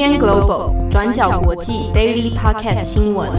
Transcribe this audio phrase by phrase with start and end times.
[0.00, 3.30] UDN Global 转角国际 Daily Podcast 新闻。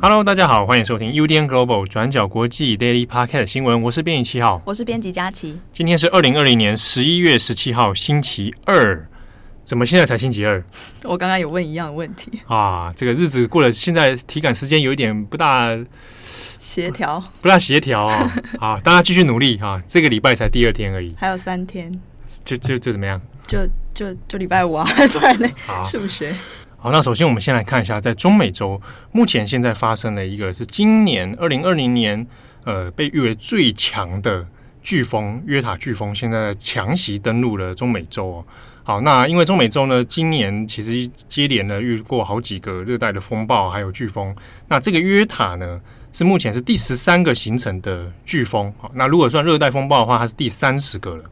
[0.00, 3.82] Hello，大家好，欢迎收听 UDN Global 转角国际 Daily Podcast 新闻。
[3.82, 5.60] 我是编辑七号，我是编辑佳琪。
[5.70, 9.06] 今天是二零二零年十一月十七号，星期二。
[9.62, 10.64] 怎么现在才星期二？
[11.02, 12.90] 我刚刚有问一样的问题啊！
[12.96, 15.76] 这个日子过了，现在体感时间有一点不大
[16.58, 18.32] 协调，不大协调啊！
[18.58, 19.82] 好， 大家继续努力啊！
[19.86, 21.92] 这个礼拜才第二天而已，还有三天，
[22.44, 23.20] 就就就怎么样？
[23.46, 24.84] 就就就礼拜五啊！
[25.12, 25.48] 不然呢？
[25.84, 26.34] 数学。
[26.78, 28.80] 好，那首先我们先来看一下，在中美洲
[29.12, 32.26] 目前现在发生了一个是今年二零二零年
[32.64, 34.46] 呃被誉为最强的
[34.84, 38.44] 飓风约塔飓风，现在强袭登陆了中美洲哦。
[38.84, 44.32] 好，那因为中美洲呢，今年其实接连的遇过好几个热带的风暴，还有飓风。
[44.68, 45.80] 那这个约塔呢，
[46.16, 48.72] 是目前是第十三个形成的飓风。
[48.78, 51.24] 好，那如果算热带风暴的话，它是第三十个了。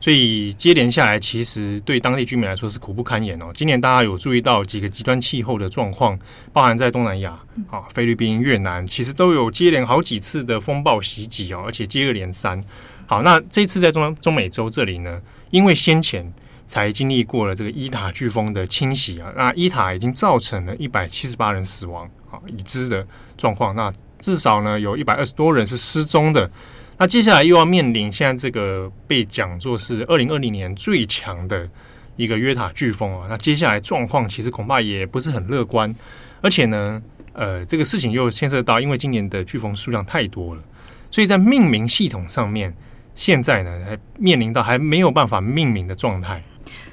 [0.00, 3.52] 所以接连下来，其实对当地居民来说是苦不堪言哦。
[3.54, 6.18] 今年大家有注意到几个极端气候的状况，
[6.52, 7.38] 包含在东南亚
[7.70, 12.60] 啊、菲律宾、越南，其实都有接连好几次的风暴袭击哦，而且接二连三。
[13.06, 16.28] 好，那这次在中中美洲这里呢，因为先前
[16.66, 23.72] 才经历过了这个伊塔飓风的侵袭啊，那伊塔已经造成了一百七十八人死亡啊，已知的状况。
[23.76, 23.92] 那
[24.22, 26.50] 至少呢有一百二十多人是失踪的。
[26.96, 31.68] 那接下来又要面临现在这个被讲作是二零二零年最强的
[32.14, 35.92] 一个约塔飓风啊，那接下来状况其实恐怕也不是很乐观。
[36.40, 40.62] 而且呢，呃，这个事情又牵涉到，因为今年的飓风数量太多了，
[41.10, 42.72] 所以在命名系统上面，
[43.14, 46.42] 现在呢还面临到还没有办法命名的状态。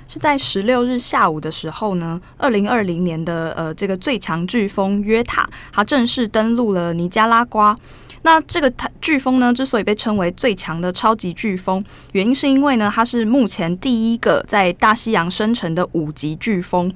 [0.09, 7.77] 是在十六日下午的时候呢，二零二零年的呃这个最强飓风约塔，它正式登陆了尼加拉瓜。
[8.21, 16.91] 那这个台飓风呢，之所以被称为最强的超级飓风，原因是因为呢，它是目前第一个在大西洋生成的五级飓风。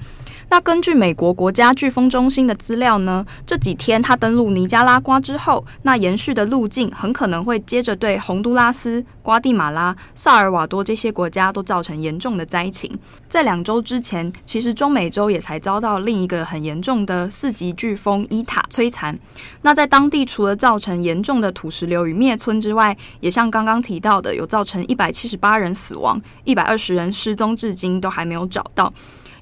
[0.50, 12.92] 那根据美国国家飓风中心的资料呢，这几天它登陆尼加拉瓜之后，那延续的路径很可能会接着对洪都拉斯、瓜地马拉、萨尔瓦多这些国家都造成严重的灾情。
[13.28, 19.18] 在两周之前，其实中美洲也才遭到另一个很严重的四级飓风伊塔摧残。
[19.64, 28.92] 那在当地除了造成严严重的土石流与灭村之外，也像刚刚提到的，有造成一百七十八人死亡，一百二十人失踪，至今都还没有找到。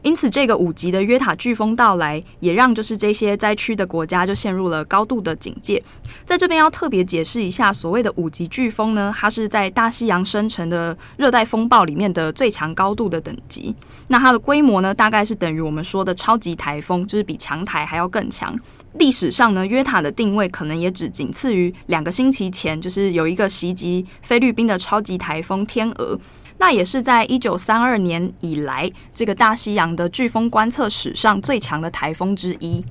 [0.03, 5.81] 因此，这个五级的约塔飓风到来，也让就是这些灾区的国家就陷入了高度的警戒。
[6.25, 13.75] 在这边要特别解释一下，所谓的五级飓风呢，它是在大西洋生成的热带风暴里面的最强高度的等级。
[14.07, 18.57] 那它的规模呢，大概是等于我们说的超级台风，就是比强台还要更强。
[18.95, 26.19] 历史上呢，约塔的定位可能也只仅次于两个星期前，就是有一个袭击菲律宾的超级台风天鹅。
[26.61, 32.85] 那也是在一九三二年以来，这个大西洋的飓风观测史上最强的台风之一。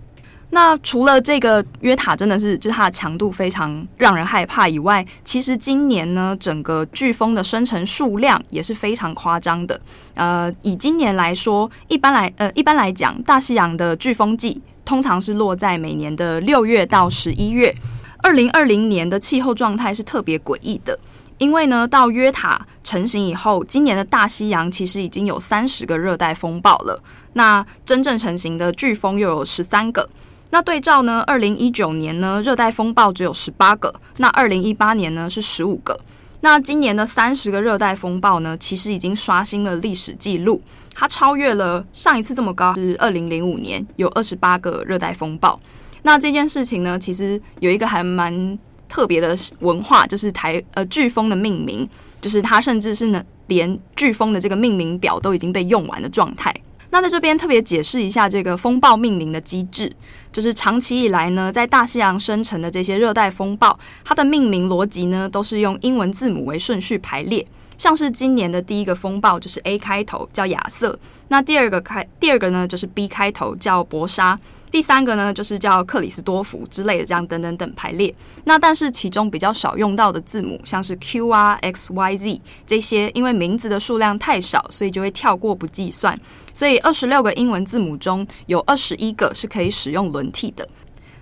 [0.51, 9.81] 那除了这个约塔真的是，就是它的强度非常让人害怕以外，其实今年呢，整个飓风的生成数量也是非常夸张的。
[10.15, 17.73] 呃，以今年来说，一般来呃一般来讲，大西洋的飓风季通常是落在每年的六月到十一月。
[18.23, 20.99] 二零二零年的气候状态是特别诡异的。
[21.41, 27.03] 因为呢，到约塔成型以后，今年的大西洋其实已经有三十个热带风暴了。
[27.33, 30.07] 那真正成型的飓风又有十三个。
[30.51, 33.95] 那对照呢，二零一九年呢，热带风暴只有十八个。
[34.19, 35.99] 那二零一八年呢是十五个。
[36.43, 40.61] 那今年的三十个热带风暴呢，其实已经刷新了历史记录。
[40.93, 45.59] 它超越了上一次这么高，是二零零五年有二十八个热带风暴。
[46.03, 48.59] 那这件事情呢，其实有一个还蛮。
[48.91, 51.89] 特别的文化就是台呃飓风的命名，
[52.21, 56.55] 就是它甚至是呢连飓风的这个命名表都已经被用完的状态。
[56.91, 59.91] 那在这边特别解释一下这个风暴命名的机制，
[60.33, 67.47] 就是长期以来呢，在大西洋生成的这些热带风暴，它的命名逻辑呢都是用英文字母为顺序排列。
[67.77, 70.99] 像是今年的第一个风暴就是 A 开头叫亚瑟，
[71.29, 74.39] 那第二个开第二个呢就是 B 开头叫博莎，
[74.71, 78.15] 第三个呢就是叫克里斯多福之类的，这样等等等排列。
[78.45, 86.19] 那但是其中比较少用到的字母，像是 Q 啊、X、Y、Z 这些，因为名字的数量太少，所以就会跳过不计算。
[86.53, 90.69] 所以二十六个英文字母中有二十一个是可以使用轮替的。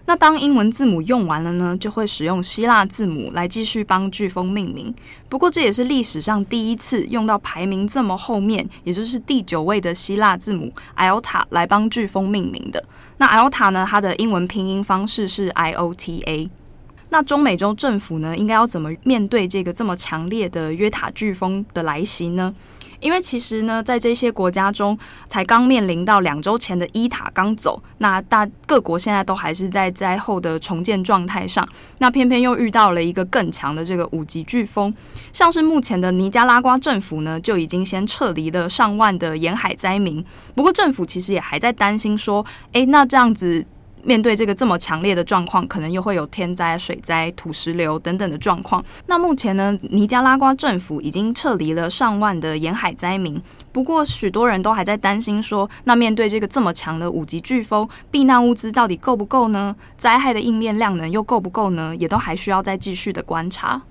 [0.06, 4.94] 那当英文字母用完了呢，就会使用希腊字母来继续帮飓风命名。
[5.28, 12.82] 不过这也是历史上第一次用到排名这么后面，也就是第九位的希腊字母 Iota 来帮飓风命名的。
[13.18, 16.48] 那 Iota 呢，它的英文拼音方式是 I O T A。
[17.10, 22.54] 那中美洲政府呢，应该要怎么面对这个这么强烈的约塔飓风的来袭呢？
[23.00, 24.96] 因为其实呢，在这些国家中，
[25.28, 31.66] 才刚面临到两周前的伊塔刚走，那大各国现在都还是在灾后的重建状态上，
[31.98, 34.92] 那偏偏又遇到了一个更强的这个五级飓风，
[35.32, 40.24] 像是目前的尼加拉瓜政府呢，就已经先撤离了上万的沿海灾民，
[40.54, 43.66] 不过政府其实也还在担心说，诶，那这样子。
[44.02, 48.82] 面对这个这么强烈的状况，可能又会有天灾、水灾、土石流等等的状况。
[49.06, 53.40] 那目前呢，尼加拉瓜政府已经撤离了上万的沿海灾民。
[53.72, 59.76] 不过，许多人都还在担心说，那面对这个这么强的五级飓风，避难物资到底够不够呢？
[59.96, 61.94] 灾害的应变量能又够不够呢？
[61.96, 63.82] 也都还需要再继续的观察。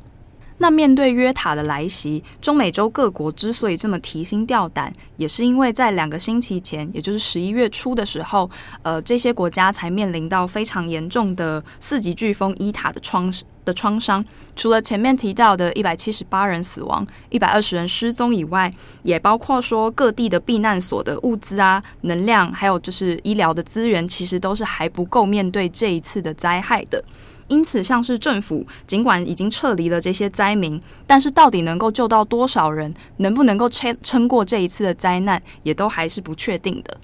[0.59, 8.50] 那面对约塔的来袭，中美洲各国之所以这么提心吊胆，也是因为在两个星期前，也就是十一月初的时候，
[8.81, 13.31] 呃，这些国家才面临到非常严重的四级飓风伊塔的创
[13.63, 14.24] 的创伤。
[14.56, 18.74] 除了前面提到的一百七十八人死亡、一百二十人失踪以外，
[19.04, 27.04] 也包括说各地的避难所的物资啊、能量，还有就是医疗的资源，其实都是还不够面对这一次的灾害的。
[27.48, 36.98] 因此，像是政府尽管已经撤离了这些灾民，但是到底能够救到多少人，能不能够撑撑过这一次的灾难，也都还是不确定的。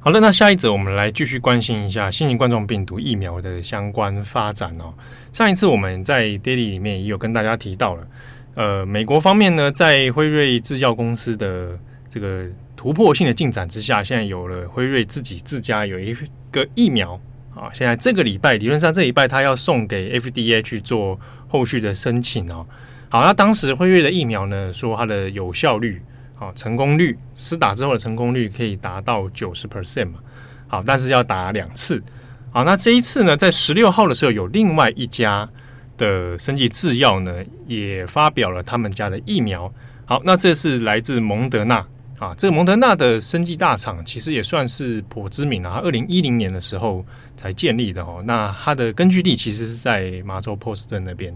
[0.00, 4.92] 好了，那下一则我们来继续关心一下新型冠状病毒疫苗的相关发展哦。
[5.32, 8.06] 上一次我们在 Daily 里面也有跟大家提到了，
[8.54, 11.78] 呃，美国方面呢，在辉瑞制药公司的
[12.08, 12.46] 这个
[12.76, 16.14] 突破性的进展之下，现在有了辉瑞自己自家有一
[16.50, 17.18] 个疫苗。
[17.64, 21.18] 啊，现在这个礼拜理论上这礼拜他要送给 FDA 去做
[21.48, 22.66] 后续的申请哦。
[23.08, 26.02] 好，那当时辉瑞的疫苗呢，说它的有效率，
[26.38, 30.18] 啊，成功率，施打之后的成功率可以达到九十 percent 嘛。
[30.66, 32.02] 好，但是要打两次。
[32.50, 35.48] 好，那这一次呢，在十六号的时候，有另外一家
[35.96, 37.32] 的生技制药呢，
[37.66, 39.72] 也发表了他们家的疫苗。
[40.04, 41.86] 好，那这是来自蒙德纳。
[42.24, 45.80] 啊，这个蒙德纳的生技大厂其实也算是颇知名啊。
[45.84, 47.04] 二零一零年的时候
[47.36, 48.22] 才建立的哦。
[48.24, 51.34] 那它的根据地其实是在马州波士顿那边。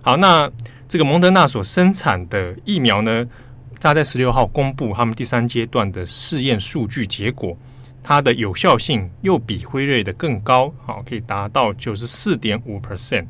[0.00, 0.50] 好，那
[0.88, 3.26] 这个蒙德纳所生产的疫苗呢，
[3.78, 7.54] 它在十六号公布他们第三阶段的试验数据结果，
[8.02, 13.26] 它的有效性又比辉瑞的更高，好，可以达到九十四点五 percent。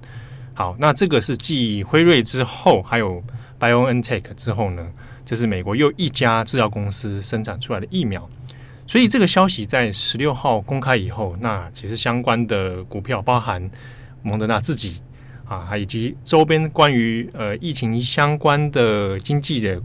[0.54, 3.22] 好，那这个是继辉瑞之后，还有
[3.58, 4.86] BioNTech 之后呢，
[5.24, 8.28] 这是美国又一家制药公司生产出来的疫苗，
[8.86, 13.70] 所以这个消息在十六号公开以后，那其实相关的股票，包含
[14.22, 15.00] 蒙德纳自己
[15.46, 19.80] 啊，还以及周边关于呃疫情相关的经济的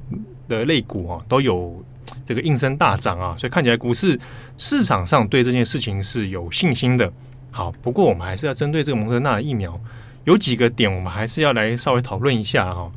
[0.47, 1.85] 的类股啊，都有
[2.25, 4.19] 这个应声大涨啊，所以看起来股市
[4.57, 7.13] 市场上对这件事情是有信心的。
[7.51, 9.79] 好，不过我们还是要针对这个蒙德纳的疫苗，
[10.25, 12.91] 有几个点我们还是要来稍微讨论一下哈，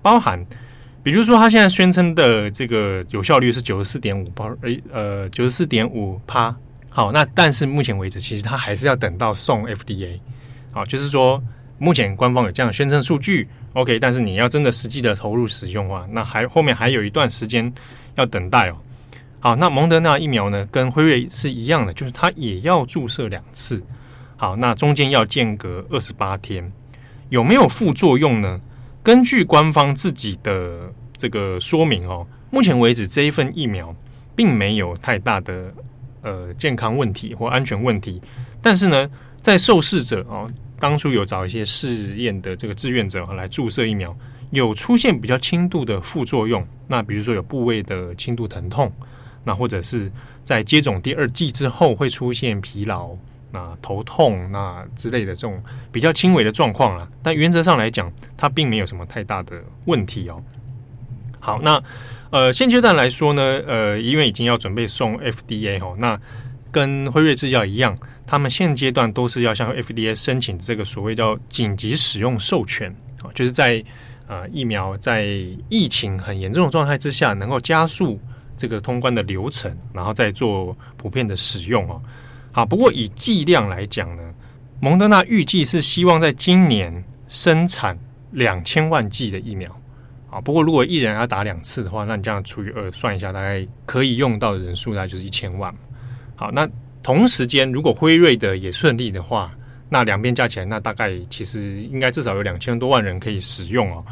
[0.00, 0.46] 包含。
[1.02, 4.54] 比如说，他现在宣称的这个有效率是九十四点五趴，
[4.92, 6.54] 呃，九十四点五趴。
[6.90, 10.20] 好，那但是目前为止，其实他还是要等到送 FDA。
[10.72, 11.42] 好，就是说，
[11.78, 17.72] 目前官方有这样的宣称数据，OK，但是你要真的实际的投入使用啊，那还后面还有一段时间
[18.16, 18.76] 要等待哦。
[19.38, 23.82] 好，那蒙德纳疫苗呢，跟辉瑞是一样的，就是它也要注射两次。
[24.36, 26.70] 好，那中间要间隔二十八天，
[27.30, 28.60] 有没有副作用呢？
[29.02, 33.94] 根据官方自己的这个说明哦，目前为止这一份疫苗
[34.36, 35.72] 并没有太大的
[36.22, 38.20] 呃健康问题或安全问题。
[38.60, 44.14] 但是呢，在受试者哦，当初有找一些试验的这个志愿者来注射疫苗，
[44.50, 46.66] 有出现比较轻度的副作用。
[46.86, 48.92] 那比如说有部位的轻度疼痛，
[49.44, 50.12] 那或者是
[50.44, 53.16] 在接种第二剂之后会出现疲劳。
[53.52, 60.42] 那头痛那之类的这种比较轻微的状况啊，但原则上来讲，它并没有什么太大的问题哦。
[61.40, 61.82] 好，那
[62.30, 66.20] 呃现阶段来说呢，呃因为已经要准备送 FDA 哦，那
[66.70, 73.82] 跟辉瑞制药一样，他们现阶段都是要向 FDA 申请这个所谓叫紧急使用授权啊，就是在
[74.28, 75.24] 呃疫苗在
[75.68, 78.20] 疫情很严重的状态之下，能够加速
[78.56, 82.00] 这个通关的流程，然后再做普遍的使用哦。
[82.52, 84.22] 好，不过以剂量来讲呢，
[84.80, 87.98] 蒙德纳预计是希望在今年生产
[88.32, 89.70] 两千万剂的疫苗。
[90.30, 95.74] 啊，不过如果一人要打两次的话，那你这样除以二算一下，大概可以用到的人数大概就是一千万。
[96.36, 96.68] 好，那
[97.02, 99.52] 同时间如果辉瑞的也顺利的话，
[99.88, 104.04] 那两边加起来，那大概其实应该至少有两千多万人可以使用哦。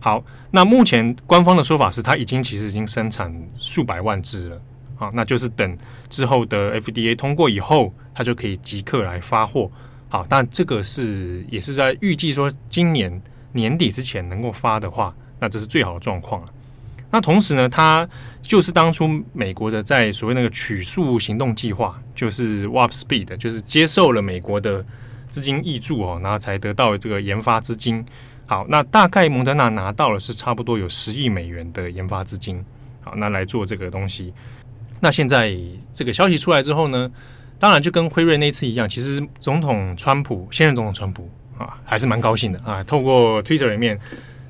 [0.00, 4.60] 好，那目前官方的说法是，它已经其实已经生产数百万支了。
[4.98, 5.78] 好，那就是等
[6.10, 9.70] 之后的 FDA 通过以后，它就可以即刻来发货。
[10.08, 16.48] 好，但这个是也是在预计说今年年底之前能够发的话，那这是最好的状况了。
[17.10, 18.06] 那同时呢，它
[18.42, 24.84] 就是当初美国的在所谓那个取速行动计划，就是 WAP Speed，就是接受了美国的
[25.28, 28.04] 资金挹注哦，然后才得到这个研发资金。
[28.46, 32.64] 好，那大概蒙德纳拿到了是差不多有十亿美元的研发资金。
[33.00, 34.34] 好，那来做这个东西。
[35.00, 35.54] 那现在
[35.92, 37.10] 这个消息出来之后呢，
[37.58, 42.82] 当然就跟辉瑞那次一样，其实总统川普现任总统川普啊，还是蛮高兴的啊。
[42.84, 43.98] 透过 Twitter 里面，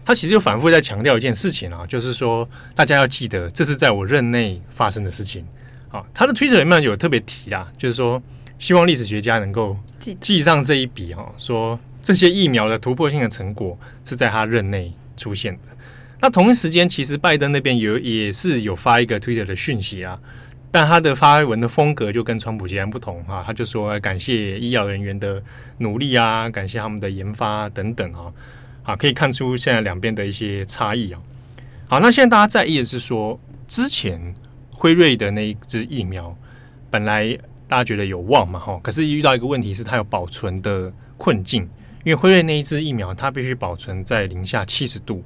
[0.05, 5.45] 他其实就反复在强调一件事情啊，就是说大家要记得，这是在我任内发生的事情。
[5.90, 8.23] 啊，他的 Twitter 里面有特别提啦，就是说
[8.59, 9.75] 希望历史学家能够
[10.21, 15.61] 记上这一笔哈，说这些疫苗的突破性的成果是在他任内出现的。
[16.20, 20.18] 那同一时间，其实拜登那边有也是有发一个 Twitter 的讯息啊，
[20.70, 23.44] 但他的发文的风格就跟川普截然不同啊。
[23.46, 25.40] 他就说感谢医疗人员的
[25.78, 28.32] 努力啊，感谢他们的研发等等啊，
[28.82, 31.20] 啊，可以看出现在两边的一些差异啊。
[31.87, 34.20] 好，那现在大家在意的是说，之前
[34.72, 36.37] 辉瑞的那一支疫苗，
[36.90, 41.62] 本来大家觉得有望嘛，哈，可是遇到一个问题是它有保存的困境，
[42.04, 45.22] 因为辉瑞那一支疫苗它必须保存在零下七十度。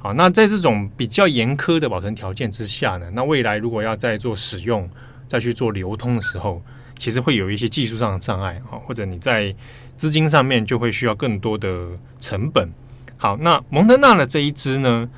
[0.00, 4.88] 好，那在这种比较严苛的保存条件之下呢，那未来如果要再做使用、
[5.28, 6.62] 再去做流通的时候，
[6.96, 9.54] 其实会有一些技术上的障碍啊，或者你在
[9.96, 11.90] 资金上面就会需要更多的
[12.20, 12.70] 成本。
[13.16, 15.08] 好，那蒙德纳的这一支呢，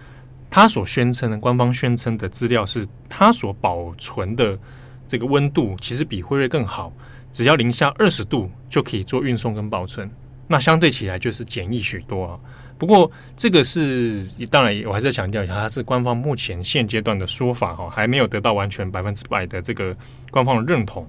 [0.49, 4.59] 它所宣称的官方宣称的资料是，它所保存的
[5.07, 6.91] 这个温度其实比辉瑞更好，
[7.31, 10.11] 只要零下二十度就可以做运送跟保存，
[10.49, 12.41] 那相对起来就是简易许多啊。
[12.81, 19.95] 不过，这个是当然，我还是要强调一下，它是官方目前现阶段的说法哈，还没有得到完全百分之百的这个
[20.31, 21.07] 官方的认同。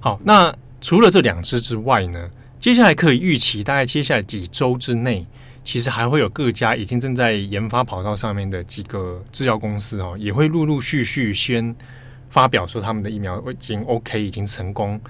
[0.00, 5.24] 好，那除了这两支之外呢，接下来可以预期，大概接下来几周之内，
[5.62, 11.72] 其实还会有各家已经正在研发跑道上面的几个制药公司哦，也会陆陆续续先
[12.28, 15.00] 发表说他们的疫苗已经 OK，已经成功。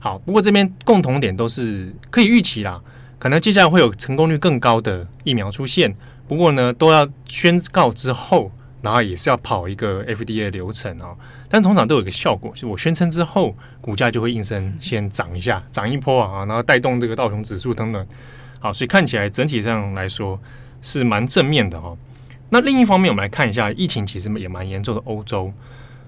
[0.00, 2.82] 好，不过这边共同点都是可以预期啦。
[3.20, 5.94] 可能接下来会有成功率更高的疫苗出现，
[6.26, 8.50] 不过呢，都要宣告之后，
[8.80, 11.14] 然后也是要跑一个 FDA 流程哦。
[11.50, 18.06] 但通常都有一个效果，就我宣称之后，股价就会应声先涨一下，涨一波啊，然后带动这个道琼指数等等。
[18.58, 20.40] 好，所以看起来整体上来说
[20.80, 21.98] 是蛮正面的哦。
[22.48, 25.52] 那另一方面，我们来看一下疫情其实也蛮严重的欧洲，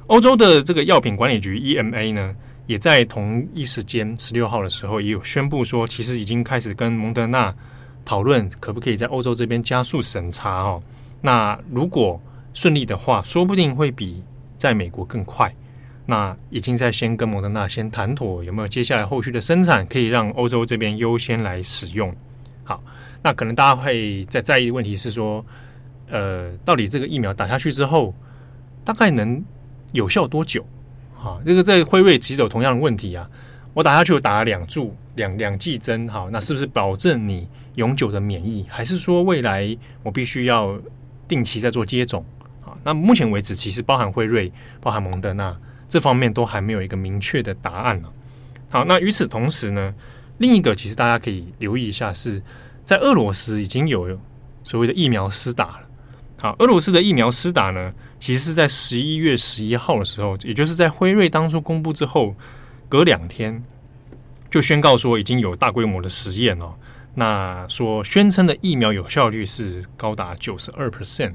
[0.07, 2.35] 欧洲的这个药品管理局 EMA 呢。
[2.67, 7.55] 也在同一时间，十六号的时候也有宣布说，其实已经开始跟蒙德纳
[8.05, 10.83] 讨论，可不可以在欧洲这边加速审查哦。
[11.21, 12.21] 那如果
[12.55, 14.23] 顺利的话，说不定会比
[14.57, 15.53] 在美国更快。
[16.05, 22.15] 那已经在先跟蒙德纳先谈妥，有没有接下来后续的生产，可以让欧洲这边优先来使用。
[22.65, 22.83] 好，
[23.23, 25.45] 那可能大家会在在意的问题是说，
[26.11, 28.13] 呃，到底这个疫苗打下去之后，
[28.85, 29.43] 大概能
[29.93, 30.67] 有效多久？
[31.23, 33.31] 好，这个在辉瑞其实有同样的问题啊。
[33.75, 38.67] 我打下去，我打了两注两两剂针，好，那是不是保证你永久的免疫？
[38.69, 40.77] 还是说未来我必须要
[41.29, 42.25] 定期在做接种？
[42.67, 45.57] 啊，那目前为止，其实包含辉瑞、包含蒙德纳
[45.89, 48.13] 这方面都还没有一个明确的答案了。
[48.69, 49.95] 好，那与此同时呢，
[50.39, 52.43] 另一个其实大家可以留意一下，是
[52.85, 54.19] 在俄罗斯已经有
[54.65, 55.83] 所谓的疫苗施打了。
[56.43, 62.33] 好，俄罗斯的疫苗施打呢，其实是在十一月十一号的时候，也就是在辉瑞当初公布之后，
[62.89, 63.61] 隔两天
[64.49, 66.73] 就宣告说已经有大规模的实验哦。
[67.17, 71.33] 那说宣称的疫苗有效率是高达九十二 percent。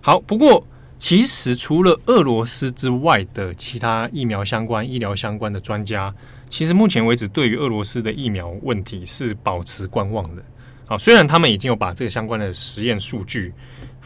[0.00, 6.14] 好，不过其实除了俄罗斯之外的其他疫苗相关、医疗相关的专家，
[6.48, 10.42] 其实目前为止对于俄罗斯的疫苗问题是保持观望的。
[10.86, 13.52] 好，虽然他们已经有把这个相关的实验数据。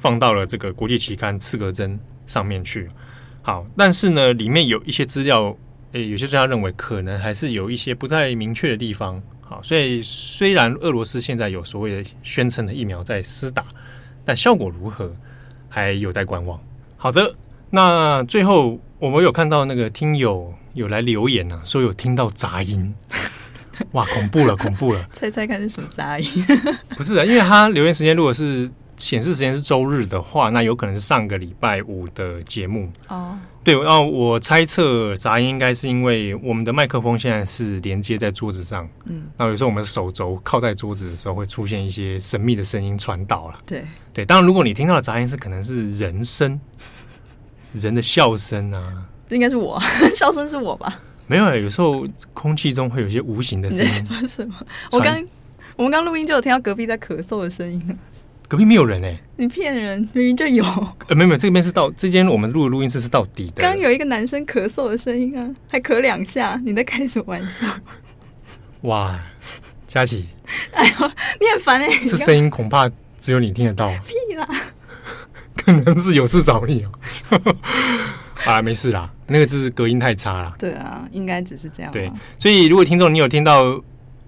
[0.00, 1.92] 放到了这个国际期刊《刺格针》
[2.32, 2.88] 上面去，
[3.42, 5.54] 好，但是呢，里面有一些资料，
[5.92, 13.62] 诶，有些专家认为可能还是有一些不太明确的地方，好，所以虽然俄罗斯现在有所谓的宣称的疫苗在施打，
[14.24, 15.14] 但效果如何
[15.68, 16.58] 还有待观望。
[16.96, 17.34] 好的，
[17.68, 22.94] 那最后我们有看到那个听友有来留言呢、啊，说有听到杂音，
[23.92, 26.26] 哇，恐怖了，恐怖了，猜猜看是什么杂音？
[26.96, 28.70] 不是啊，因为他留言时间如果是。
[29.00, 33.36] 显示时间是周日的话，那有可能是上个礼拜五的节目哦。
[33.64, 43.58] 对，然后我猜测杂音应该是因为我们的麦克风现在是连接在桌子上，嗯，那有时候我们的手肘靠在桌子的时候，会出现一些神秘的声音传导了。
[43.66, 46.58] 对对，当然如果你听到的杂音是可能是人声，
[47.74, 49.80] 人的笑声啊，应该是我
[50.14, 51.00] 笑声是我吧？
[51.26, 54.26] 没有，有时候空气中会有一些无形的声音。
[54.28, 54.54] 什么？
[54.92, 55.22] 我刚
[55.76, 57.98] 我们刚录音就有听到隔壁在咳嗽的声音。
[58.50, 60.64] 隔壁没有人哎、欸，你骗人，明明就有。
[60.64, 63.62] 呃，没有没有，这边是到这间我们录的录音室是到底的。
[63.62, 67.64] 刚有一个男生咳嗽的声音啊，还咳两下，你在开什么玩笑？
[68.80, 69.16] 哇，
[69.86, 70.26] 佳琪，
[70.72, 72.06] 哎呦，你很烦哎、欸！
[72.08, 72.90] 这声音恐怕
[73.20, 73.88] 只有你听得到。
[74.04, 74.48] 屁啦，
[75.54, 76.90] 可能是有事找你哦、
[77.44, 77.56] 喔。
[78.46, 80.52] 啊，没事啦，那个就是隔音太差了。
[80.58, 81.92] 对啊，应该只是这样。
[81.92, 83.80] 对，所以如果听众你有听到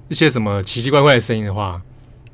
[0.06, 1.82] 一些什么奇奇怪怪的声音的话。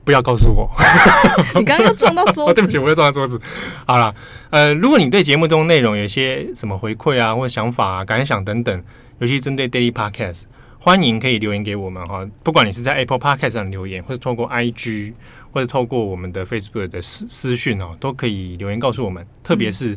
[0.09, 0.67] 不要告诉我，
[1.55, 2.55] 你刚刚又撞到桌子。
[2.57, 3.39] 对不起，我又撞到桌子。
[3.87, 4.15] 好了，
[4.49, 8.83] 呃，如果你对节目中内容有些什么回馈啊，或者想法啊、感想等等，
[9.19, 10.45] 尤其针对 Daily Podcast，
[10.81, 12.27] 欢迎可以留言给我们哈。
[12.43, 15.13] 不管你是在 Apple Podcast 上留言，或者透过 IG，
[15.53, 19.23] 或者透过我们的 Facebook 的私私讯哦，都可以留言告诉我们。
[19.45, 19.93] 特别是，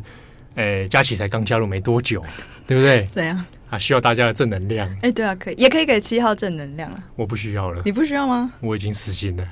[0.56, 2.22] 呃、嗯，佳琪才刚加入没多久，
[2.66, 3.08] 对不对？
[3.16, 3.46] 对啊。
[3.70, 4.86] 啊，需要大家的正能量。
[5.00, 7.02] 哎，对啊，可以，也可以给七号正能量啊。
[7.16, 7.80] 我不需要了。
[7.86, 8.52] 你不需要吗？
[8.60, 9.46] 我已经死心了。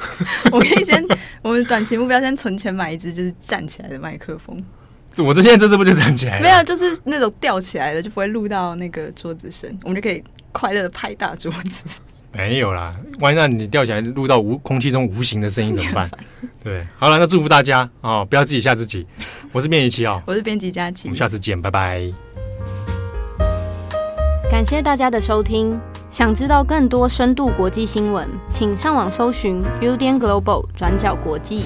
[0.52, 1.04] 我可以先，
[1.42, 4.56] 我们短期目标先存钱买一支就是站起来的麦克风。
[5.18, 6.40] 我这现在这支不就站起来？
[6.40, 12.00] 没有，就是那种吊起来的，就不会录到那个桌子声，我们就可以快乐的拍大桌子。
[12.32, 16.08] 没有啦，万一让你吊起来录到无空气中无形的声音怎么办？
[16.62, 19.06] 对，好了，那祝福大家哦，不要自己吓自己。
[19.50, 22.02] 我是编辑七哦，我是编辑佳琪，我们下次见，拜拜。
[24.50, 25.80] 感谢大家的收听。
[26.10, 31.64] 想知道更多深度国际新闻，请上网搜寻 Udan Global 转角国际。